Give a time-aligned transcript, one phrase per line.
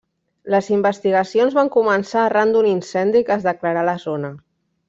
[0.53, 4.37] Les investigacions van començar arran d'un incendi que es declarà a la zona.